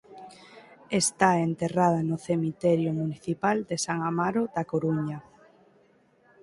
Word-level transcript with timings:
Está 1.01 1.29
enterrada 1.49 1.99
no 2.09 2.17
Cemiterio 2.27 2.91
Municipal 3.01 3.57
de 3.69 3.75
San 3.85 3.99
Amaro 4.11 4.43
da 4.55 4.63
Coruña. 4.71 5.19